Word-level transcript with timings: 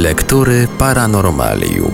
Lektury 0.00 0.68
Paranormalium. 0.78 1.92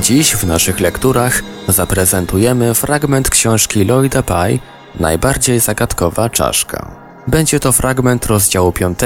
Dziś 0.00 0.36
w 0.36 0.44
naszych 0.44 0.80
lekturach 0.80 1.42
zaprezentujemy 1.68 2.74
fragment 2.74 3.30
książki 3.30 3.84
Lloyda 3.84 4.22
Pye 4.22 4.58
Najbardziej 5.00 5.60
zagadkowa 5.60 6.30
czaszka. 6.30 6.96
Będzie 7.26 7.60
to 7.60 7.72
fragment 7.72 8.26
rozdziału 8.26 8.72
5, 8.72 8.98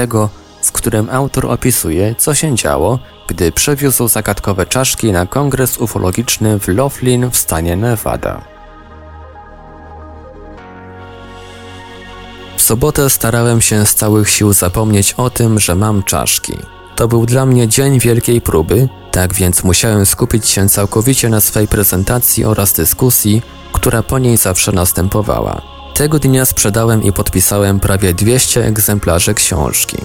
w 0.63 0.71
którym 0.71 1.09
autor 1.09 1.45
opisuje, 1.45 2.15
co 2.15 2.35
się 2.35 2.55
działo, 2.55 2.99
gdy 3.27 3.51
przewiózł 3.51 4.07
zagadkowe 4.07 4.65
czaszki 4.65 5.11
na 5.11 5.25
kongres 5.25 5.77
ufologiczny 5.77 6.59
w 6.59 6.67
Laughlin 6.67 7.31
w 7.31 7.37
stanie 7.37 7.75
Nevada. 7.75 8.41
W 12.57 12.61
sobotę 12.61 13.09
starałem 13.09 13.61
się 13.61 13.85
z 13.85 13.95
całych 13.95 14.29
sił 14.29 14.53
zapomnieć 14.53 15.13
o 15.13 15.29
tym, 15.29 15.59
że 15.59 15.75
mam 15.75 16.03
czaszki. 16.03 16.76
To 16.97 17.07
był 17.07 17.25
dla 17.25 17.45
mnie 17.45 17.67
dzień 17.67 17.99
wielkiej 17.99 18.41
próby, 18.41 18.89
tak 19.11 19.33
więc 19.33 19.63
musiałem 19.63 20.05
skupić 20.05 20.47
się 20.47 20.69
całkowicie 20.69 21.29
na 21.29 21.41
swej 21.41 21.67
prezentacji 21.67 22.45
oraz 22.45 22.73
dyskusji, 22.73 23.41
która 23.73 24.03
po 24.03 24.19
niej 24.19 24.37
zawsze 24.37 24.71
następowała. 24.71 25.61
Tego 25.93 26.19
dnia 26.19 26.45
sprzedałem 26.45 27.03
i 27.03 27.13
podpisałem 27.13 27.79
prawie 27.79 28.13
200 28.13 28.65
egzemplarzy 28.65 29.33
książki. 29.33 29.97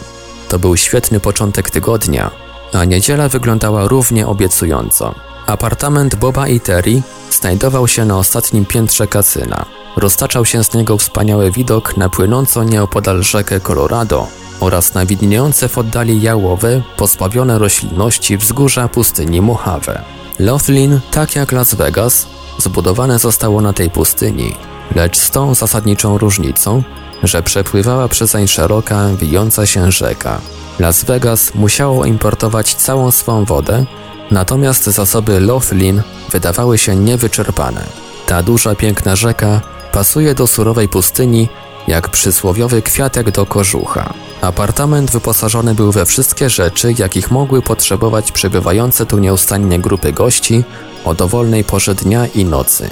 To 0.48 0.58
był 0.58 0.76
świetny 0.76 1.20
początek 1.20 1.70
tygodnia, 1.70 2.30
a 2.72 2.84
niedziela 2.84 3.28
wyglądała 3.28 3.88
równie 3.88 4.26
obiecująco. 4.26 5.14
Apartament 5.46 6.14
Boba 6.14 6.48
i 6.48 6.60
Terry 6.60 7.02
znajdował 7.30 7.88
się 7.88 8.04
na 8.04 8.18
ostatnim 8.18 8.66
piętrze 8.66 9.06
kasyna. 9.06 9.66
Roztaczał 9.96 10.44
się 10.44 10.64
z 10.64 10.74
niego 10.74 10.98
wspaniały 10.98 11.50
widok 11.50 11.96
na 11.96 12.08
płynącą 12.08 12.62
nieopodal 12.62 13.22
rzekę 13.22 13.60
Colorado 13.60 14.41
oraz 14.62 14.94
na 14.94 15.06
widniejące 15.06 15.68
w 15.68 15.78
oddali 15.78 16.22
jałowe, 16.22 16.82
pozbawione 16.96 17.58
roślinności 17.58 18.36
wzgórza 18.36 18.88
pustyni 18.88 19.40
Mojave. 19.40 20.02
Laughlin, 20.38 21.00
tak 21.10 21.36
jak 21.36 21.52
Las 21.52 21.74
Vegas, 21.74 22.26
zbudowane 22.58 23.18
zostało 23.18 23.60
na 23.60 23.72
tej 23.72 23.90
pustyni, 23.90 24.54
lecz 24.94 25.18
z 25.18 25.30
tą 25.30 25.54
zasadniczą 25.54 26.18
różnicą, 26.18 26.82
że 27.22 27.42
przepływała 27.42 28.08
przezeń 28.08 28.48
szeroka, 28.48 29.08
wijąca 29.20 29.66
się 29.66 29.92
rzeka. 29.92 30.40
Las 30.78 31.04
Vegas 31.04 31.54
musiało 31.54 32.04
importować 32.04 32.74
całą 32.74 33.10
swą 33.10 33.44
wodę, 33.44 33.84
natomiast 34.30 34.84
zasoby 34.84 35.40
Laughlin 35.40 36.02
wydawały 36.30 36.78
się 36.78 36.96
niewyczerpane. 36.96 37.84
Ta 38.26 38.42
duża, 38.42 38.74
piękna 38.74 39.16
rzeka 39.16 39.60
pasuje 39.92 40.34
do 40.34 40.46
surowej 40.46 40.88
pustyni 40.88 41.48
jak 41.88 42.08
przysłowiowy 42.08 42.82
kwiatek 42.82 43.30
do 43.30 43.46
kożucha. 43.46 44.14
Apartament 44.40 45.10
wyposażony 45.10 45.74
był 45.74 45.92
we 45.92 46.06
wszystkie 46.06 46.50
rzeczy, 46.50 46.94
jakich 46.98 47.30
mogły 47.30 47.62
potrzebować 47.62 48.32
przybywające 48.32 49.06
tu 49.06 49.18
nieustannie 49.18 49.78
grupy 49.78 50.12
gości 50.12 50.64
o 51.04 51.14
dowolnej 51.14 51.64
porze 51.64 51.94
dnia 51.94 52.26
i 52.26 52.44
nocy. 52.44 52.90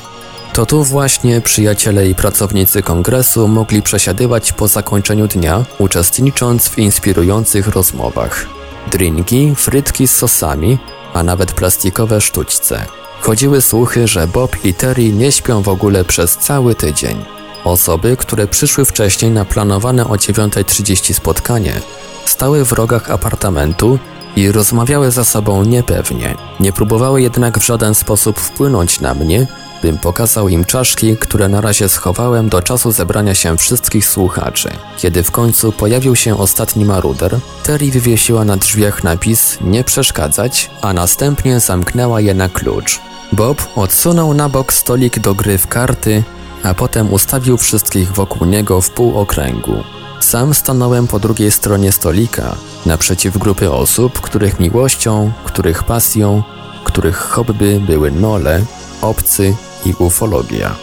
To 0.53 0.67
tu 0.67 0.85
właśnie 0.85 1.41
przyjaciele 1.41 2.09
i 2.09 2.15
pracownicy 2.15 2.83
kongresu 2.83 3.49
mogli 3.49 3.83
przesiadywać 3.83 4.53
po 4.53 4.69
zakończeniu 4.69 5.29
dnia, 5.29 5.65
uczestnicząc 5.79 6.69
w 6.69 6.79
inspirujących 6.79 7.69
rozmowach. 7.69 8.47
Drinki, 8.93 9.55
frytki 9.57 10.09
z 10.09 10.17
sosami, 10.17 10.79
a 11.15 11.23
nawet 11.23 11.53
plastikowe 11.53 12.21
sztućce. 12.21 12.85
Chodziły 13.21 13.63
słuchy, 13.63 14.09
że 14.09 14.27
Bob 14.27 14.65
i 14.65 14.75
Terry 14.75 15.13
nie 15.13 15.33
śpią 15.33 15.63
w 15.63 15.69
ogóle 15.69 16.05
przez 16.05 16.37
cały 16.37 16.75
tydzień. 16.75 17.40
Osoby, 17.65 18.17
które 18.17 18.47
przyszły 18.47 18.85
wcześniej 18.85 19.31
na 19.31 19.45
planowane 19.45 20.05
o 20.05 20.13
9.30 20.13 21.15
spotkanie, 21.15 21.81
stały 22.25 22.65
w 22.65 22.73
rogach 22.73 23.11
apartamentu 23.11 23.99
i 24.37 24.53
rozmawiały 24.53 25.11
ze 25.11 25.25
sobą 25.25 25.65
niepewnie. 25.65 26.35
Nie 26.61 26.73
próbowały 26.73 27.23
jednak 27.23 27.59
w 27.59 27.67
żaden 27.67 27.95
sposób 27.95 28.39
wpłynąć 28.39 29.01
na 29.01 29.15
mnie, 29.15 29.47
bym 29.83 29.99
pokazał 29.99 30.49
im 30.49 30.65
czaszki, 30.65 31.17
które 31.17 31.49
na 31.49 31.61
razie 31.61 31.89
schowałem 31.89 32.49
do 32.49 32.63
czasu 32.63 32.93
zebrania 32.93 33.35
się 33.35 33.57
wszystkich 33.57 34.07
słuchaczy. 34.07 34.71
Kiedy 34.97 35.23
w 35.23 35.31
końcu 35.31 35.73
pojawił 35.73 36.17
się 36.17 36.39
ostatni 36.39 36.85
maruder, 36.85 37.39
Terry 37.63 37.91
wywiesiła 37.91 38.45
na 38.45 38.57
drzwiach 38.57 39.05
napis 39.05 39.59
nie 39.61 39.85
przeszkadzać, 39.85 40.71
a 40.83 40.93
następnie 40.93 41.61
zamknęła 41.61 42.21
je 42.21 42.35
na 42.35 42.49
klucz. 42.49 43.01
Bob 43.33 43.63
odsunął 43.77 44.35
na 44.35 44.49
bok 44.49 44.73
stolik 44.73 45.19
do 45.19 45.35
gry 45.35 45.59
w 45.59 45.67
karty, 45.67 46.23
a 46.63 46.75
potem 46.75 47.13
ustawił 47.13 47.57
wszystkich 47.57 48.13
wokół 48.13 48.47
niego 48.47 48.81
w 48.81 48.91
półokręgu. 48.91 49.85
Sam 50.21 50.55
stanąłem 50.55 51.07
po 51.07 51.19
drugiej 51.19 51.51
stronie 51.51 51.93
stolika, 51.93 52.57
naprzeciw 52.87 53.39
grupy 53.39 53.73
osób, 53.73 54.21
których 54.21 54.61
miłością, 54.61 55.33
których 55.45 55.85
pasją, 55.85 56.43
których 56.85 57.17
hobby 57.17 57.81
były 57.87 58.11
nole, 58.11 58.65
obcy 59.03 59.55
i 59.87 59.95
ufologia. 59.99 60.75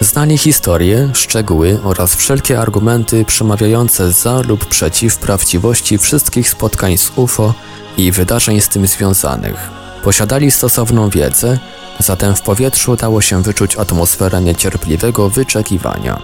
Znali 0.00 0.38
historię, 0.38 1.10
szczegóły 1.12 1.78
oraz 1.84 2.14
wszelkie 2.14 2.60
argumenty 2.60 3.24
przemawiające 3.24 4.12
za 4.12 4.40
lub 4.40 4.64
przeciw 4.64 5.18
prawdziwości 5.18 5.98
wszystkich 5.98 6.48
spotkań 6.48 6.98
z 6.98 7.12
UFO 7.16 7.54
i 7.96 8.12
wydarzeń 8.12 8.60
z 8.60 8.68
tym 8.68 8.86
związanych. 8.86 9.81
Posiadali 10.02 10.50
stosowną 10.50 11.08
wiedzę, 11.08 11.58
zatem 11.98 12.34
w 12.34 12.40
powietrzu 12.42 12.96
dało 12.96 13.20
się 13.20 13.42
wyczuć 13.42 13.76
atmosferę 13.76 14.40
niecierpliwego 14.40 15.30
wyczekiwania. 15.30 16.20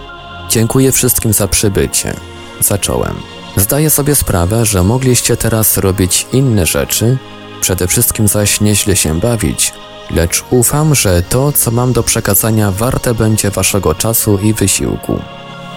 Dziękuję 0.49 0.91
wszystkim 0.91 1.33
za 1.33 1.47
przybycie. 1.47 2.13
Zacząłem. 2.59 3.15
Zdaję 3.55 3.89
sobie 3.89 4.15
sprawę, 4.15 4.65
że 4.65 4.83
mogliście 4.83 5.37
teraz 5.37 5.77
robić 5.77 6.27
inne 6.33 6.65
rzeczy, 6.65 7.17
przede 7.61 7.87
wszystkim 7.87 8.27
zaś 8.27 8.61
nieźle 8.61 8.95
się 8.95 9.19
bawić, 9.19 9.73
lecz 10.11 10.43
ufam, 10.49 10.95
że 10.95 11.21
to, 11.21 11.51
co 11.51 11.71
mam 11.71 11.93
do 11.93 12.03
przekazania, 12.03 12.71
warte 12.71 13.13
będzie 13.13 13.51
waszego 13.51 13.95
czasu 13.95 14.37
i 14.37 14.53
wysiłku. 14.53 15.19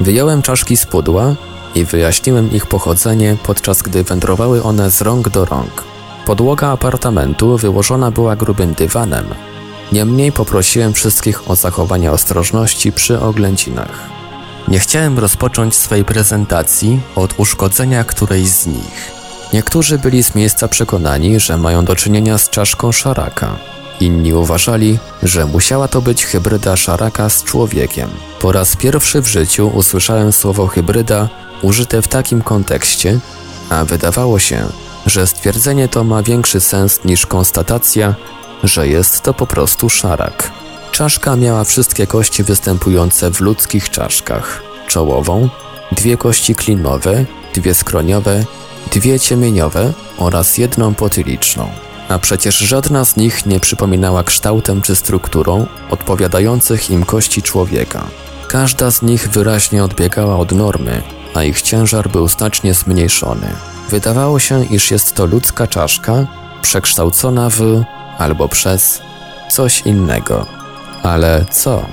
Wyjąłem 0.01 0.43
czaszki 0.43 0.77
z 0.77 0.87
pudła 0.87 1.35
i 1.75 1.85
wyjaśniłem 1.85 2.53
ich 2.53 2.67
pochodzenie, 2.67 3.37
podczas 3.43 3.83
gdy 3.83 4.05
wędrowały 4.05 4.63
one 4.63 4.91
z 4.91 5.01
rąk 5.01 5.29
do 5.29 5.45
rąk. 5.45 5.92
Podłoga 6.27 6.69
apartamentu 6.69 7.59
wyłożona 7.59 8.11
była 8.11 8.37
grubym 8.37 8.75
dywanem, 8.75 9.27
niemniej 9.93 10.33
poprosiłem 10.33 10.93
wszystkich 10.93 11.51
o 11.51 11.57
zachowanie 11.57 12.13
ostrożności 12.13 12.93
przy 12.93 13.21
oględzinach. 13.21 14.11
Nie 14.69 14.79
chciałem 14.79 15.19
rozpocząć 15.19 15.75
swej 15.75 16.05
prezentacji 16.05 17.01
od 17.17 17.35
uszkodzenia 17.37 18.05
którejś 18.05 18.49
z 18.49 18.67
nich. 18.67 19.13
Niektórzy 19.53 19.99
byli 19.99 20.23
z 20.23 20.35
miejsca 20.35 20.69
przekonani, 20.69 21.41
że 21.41 21.59
mają 21.59 21.85
do 21.85 21.97
czynienia 21.97 22.39
z 22.39 22.51
czaszką 22.51 22.93
szaraka. 22.93 23.57
Inni 24.01 24.35
uważali, 24.35 24.99
że 25.23 25.47
musiała 25.47 25.89
to 25.89 26.03
być 26.03 26.25
hybryda 26.25 26.77
szaraka 26.77 27.29
z 27.29 27.45
człowiekiem. 27.45 28.09
Po 28.41 28.53
raz 28.53 28.77
pierwszy 28.77 29.23
w 29.23 29.27
życiu 29.27 29.71
usłyszałem 29.75 30.33
słowo 30.33 30.67
hybryda 30.67 31.29
użyte 31.63 32.03
w 32.03 32.09
takim 32.09 32.43
kontekście, 32.43 33.19
a 33.71 33.85
wydawało 33.85 34.39
się, 34.39 34.67
że 35.07 35.27
stwierdzenie 35.27 35.89
to 35.89 36.05
ma 36.05 36.23
większy 36.23 36.61
sens 36.61 37.05
niż 37.05 37.27
konstatacja, 37.27 38.15
że 38.65 38.89
jest 38.89 39.21
to 39.21 39.35
po 39.35 39.47
prostu 39.47 39.91
szarak. 39.91 40.51
Czaszka 40.93 41.37
miała 41.37 41.65
wszystkie 41.65 42.07
kości 42.07 42.43
występujące 42.43 43.31
w 43.31 43.41
ludzkich 43.41 43.91
czaszkach. 43.91 44.63
Czołową, 44.87 45.49
dwie 45.93 46.17
kości 46.17 46.55
klinowe, 46.55 47.25
dwie 47.55 47.75
skroniowe, 47.75 48.45
dwie 48.93 49.21
ciemieniowe 49.21 49.93
oraz 50.19 50.59
jedną 50.59 50.95
potyliczną. 50.95 51.71
A 52.09 52.19
przecież 52.19 52.59
żadna 52.59 53.05
z 53.05 53.17
nich 53.17 53.47
nie 53.47 53.61
przypominała 53.61 54.25
kształtem 54.25 54.83
czy 54.83 54.97
strukturą 54.97 55.67
odpowiadających 55.91 56.91
im 56.91 57.05
kości 57.05 57.43
człowieka. 57.43 58.07
Każda 58.49 58.91
z 58.91 59.03
nich 59.03 59.29
wyraźnie 59.29 59.85
odbiegała 59.85 60.37
od 60.37 60.53
normy, 60.53 61.03
a 61.35 61.43
ich 61.43 61.63
ciężar 61.63 62.09
był 62.09 62.29
znacznie 62.29 62.75
zmniejszony. 62.75 63.47
Wydawało 63.91 64.39
się, 64.39 64.65
iż 64.65 64.91
jest 64.91 65.15
to 65.15 65.27
ludzka 65.27 65.67
czaszka 65.67 66.27
przekształcona 66.63 67.51
w 67.51 67.85
albo 68.19 68.49
przez 68.49 69.01
coś 69.51 69.81
innego. 69.81 70.47
Ale 71.03 71.45
co? 71.51 71.87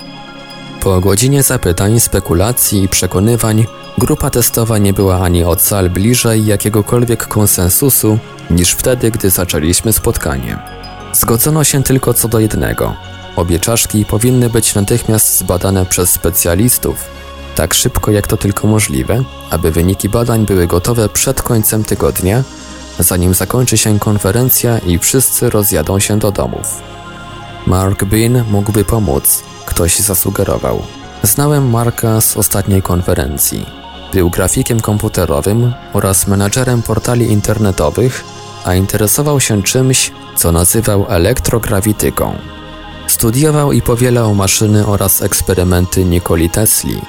Po 0.81 1.00
godzinie 1.00 1.44
zapytań, 1.44 2.00
spekulacji 2.00 2.83
i 2.83 2.88
przekonywań, 2.88 3.65
grupa 3.97 4.30
testowa 4.30 4.77
nie 4.77 4.94
była 4.94 5.19
ani 5.21 5.44
o 5.44 5.56
cal 5.56 5.89
bliżej 5.89 6.45
jakiegokolwiek 6.45 7.27
konsensusu 7.27 8.19
niż 8.50 8.71
wtedy, 8.71 9.12
gdy 9.12 9.30
zaczęliśmy 9.30 9.94
spotkanie. 9.94 10.59
Zgodzono 11.13 11.63
się 11.63 11.83
tylko 11.83 12.13
co 12.13 12.27
do 12.27 12.39
jednego. 12.39 12.95
Obie 13.36 13.59
czaszki 13.59 14.06
powinny 14.06 14.50
być 14.50 14.75
natychmiast 14.75 15.38
zbadane 15.38 15.86
przez 15.86 16.09
specjalistów, 16.09 16.97
tak 17.59 17.73
szybko 17.73 18.11
jak 18.11 18.27
to 18.27 18.38
tylko 18.38 18.67
możliwe, 18.67 19.23
aby 19.50 19.71
wyniki 19.71 20.09
badań 20.09 20.45
były 20.45 20.67
gotowe 20.67 21.09
przed 21.09 21.41
końcem 21.41 21.83
tygodnia, 21.83 22.44
zanim 23.00 23.33
zakończy 23.33 23.77
się 23.77 24.00
konferencja 24.00 24.77
i 24.79 25.00
wszyscy 25.00 25.50
rozjadą 25.50 26.00
się 26.00 26.19
do 26.19 26.31
domów. 26.31 26.81
Mark 27.67 28.03
Bean 28.03 28.44
mógłby 28.51 28.85
pomóc, 28.85 29.44
ktoś 29.65 30.00
zasugerował. 30.00 30.81
Znałem 31.23 31.69
Marka 31.69 32.21
z 32.21 32.38
ostatniej 32.38 32.81
konferencji. 32.81 33.65
Był 34.13 34.29
grafikiem 34.29 34.79
komputerowym 34.79 35.73
oraz 35.94 36.27
menadżerem 36.27 36.81
portali 36.81 37.31
internetowych, 37.31 38.23
a 38.65 38.75
interesował 38.75 39.39
się 39.39 39.63
czymś, 39.63 40.12
co 40.35 40.51
nazywał 40.51 41.05
elektrograwityką. 41.09 42.35
Studiował 43.07 43.71
i 43.71 43.81
powielał 43.81 44.35
maszyny 44.35 44.88
oraz 44.88 45.21
eksperymenty 45.21 46.05
Nikoli 46.05 46.50
Tesli, 46.50 47.01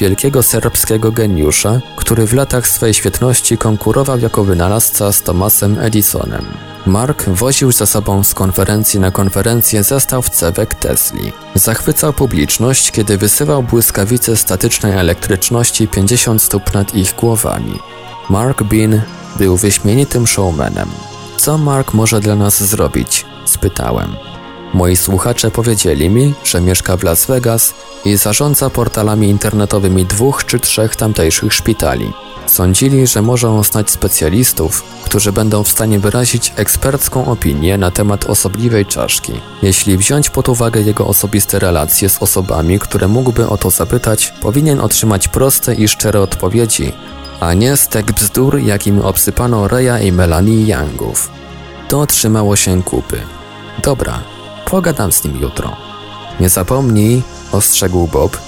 wielkiego 0.00 0.42
serbskiego 0.42 1.12
geniusza, 1.12 1.80
który 1.96 2.26
w 2.26 2.34
latach 2.34 2.68
swej 2.68 2.94
świetności 2.94 3.58
konkurował 3.58 4.18
jako 4.18 4.44
wynalazca 4.44 5.12
z 5.12 5.22
Thomasem 5.22 5.78
Edisonem. 5.78 6.44
Mark 6.86 7.28
woził 7.28 7.72
ze 7.72 7.86
sobą 7.86 8.24
z 8.24 8.34
konferencji 8.34 9.00
na 9.00 9.10
konferencję 9.10 9.82
zestaw 9.82 10.30
cewek 10.30 10.74
Tesli. 10.74 11.32
Zachwycał 11.54 12.12
publiczność, 12.12 12.90
kiedy 12.90 13.18
wysyłał 13.18 13.62
błyskawice 13.62 14.36
statycznej 14.36 14.92
elektryczności 14.92 15.88
50 15.88 16.42
stóp 16.42 16.74
nad 16.74 16.94
ich 16.94 17.14
głowami. 17.14 17.78
Mark 18.30 18.62
Bean 18.62 19.00
był 19.36 19.56
wyśmienitym 19.56 20.26
showmanem. 20.26 20.88
Co 21.36 21.58
Mark 21.58 21.94
może 21.94 22.20
dla 22.20 22.36
nas 22.36 22.62
zrobić? 22.62 23.26
spytałem. 23.44 24.16
Moi 24.74 24.96
słuchacze 24.96 25.50
powiedzieli 25.50 26.10
mi, 26.10 26.34
że 26.44 26.60
mieszka 26.60 26.96
w 26.96 27.02
Las 27.02 27.26
Vegas 27.26 27.74
i 28.04 28.16
zarządza 28.16 28.70
portalami 28.70 29.28
internetowymi 29.28 30.06
dwóch 30.06 30.44
czy 30.44 30.60
trzech 30.60 30.96
tamtejszych 30.96 31.52
szpitali. 31.52 32.12
Sądzili, 32.46 33.06
że 33.06 33.22
może 33.22 33.62
znać 33.64 33.90
specjalistów, 33.90 34.84
którzy 35.04 35.32
będą 35.32 35.62
w 35.64 35.68
stanie 35.68 35.98
wyrazić 35.98 36.52
ekspercką 36.56 37.26
opinię 37.26 37.78
na 37.78 37.90
temat 37.90 38.24
osobliwej 38.24 38.86
czaszki. 38.86 39.32
Jeśli 39.62 39.96
wziąć 39.98 40.30
pod 40.30 40.48
uwagę 40.48 40.80
jego 40.80 41.06
osobiste 41.06 41.58
relacje 41.58 42.08
z 42.08 42.22
osobami, 42.22 42.78
które 42.78 43.08
mógłby 43.08 43.48
o 43.48 43.56
to 43.56 43.70
zapytać, 43.70 44.32
powinien 44.40 44.80
otrzymać 44.80 45.28
proste 45.28 45.74
i 45.74 45.88
szczere 45.88 46.20
odpowiedzi, 46.20 46.92
a 47.40 47.54
nie 47.54 47.76
stek 47.76 48.12
bzdur, 48.12 48.58
jakim 48.58 49.00
obsypano 49.00 49.68
Reya 49.68 50.06
i 50.06 50.12
Melanie 50.12 50.66
Youngów. 50.66 51.30
To 51.88 52.06
trzymało 52.06 52.56
się 52.56 52.82
kupy. 52.82 53.20
Dobra, 53.82 54.20
pogadam 54.70 55.12
z 55.12 55.24
nim 55.24 55.36
jutro. 55.36 55.76
Nie 56.40 56.48
zapomnij, 56.48 57.22
ostrzegł 57.52 58.06
Bob, 58.06 58.38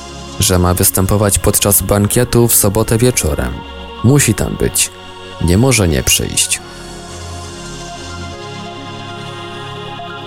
że 0.40 0.58
ma 0.58 0.74
występować 0.74 1.38
podczas 1.38 1.82
bankietu 1.82 2.48
w 2.48 2.54
sobotę 2.54 2.98
wieczorem. 2.98 3.52
Musi 4.04 4.34
tam 4.34 4.56
być. 4.56 4.90
Nie 5.44 5.58
może 5.58 5.88
nie 5.88 6.02
przyjść. 6.02 6.60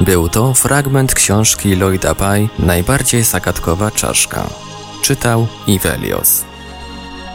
Był 0.01 0.29
to 0.29 0.53
fragment 0.53 1.13
książki 1.13 1.75
Lloyda 1.75 2.15
Pye 2.15 2.47
Najbardziej 2.59 3.23
zagadkowa 3.23 3.91
czaszka. 3.91 4.47
Czytał 5.01 5.47
Ivelios. 5.67 6.43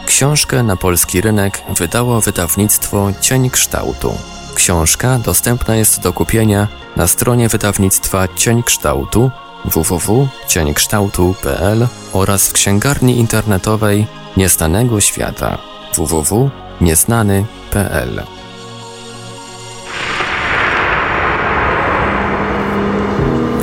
Książkę 0.05 0.63
na 0.63 0.75
polski 0.75 1.21
rynek 1.21 1.61
wydało 1.77 2.21
wydawnictwo 2.21 3.11
Cień 3.21 3.49
Kształtu. 3.49 4.13
Książka 4.61 5.19
dostępna 5.19 5.75
jest 5.75 6.01
do 6.01 6.13
kupienia 6.13 6.67
na 6.95 7.07
stronie 7.07 7.49
wydawnictwa 7.49 8.27
Cień 8.35 8.63
Kształtu 8.63 9.31
www.cieńkształtu.pl 9.65 11.87
oraz 12.13 12.47
w 12.47 12.53
księgarni 12.53 13.19
internetowej 13.19 14.07
Nieznanego 14.37 15.01
Świata 15.01 15.57
www.nieznany.pl 15.95 18.23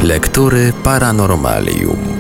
Lektury 0.03 0.73
Paranormalium 0.85 2.18